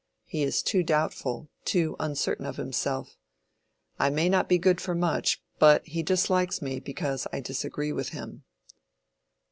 [0.25, 3.19] He is too doubtful—too uncertain of himself.
[3.99, 8.09] I may not be good for much, but he dislikes me because I disagree with
[8.09, 8.43] him."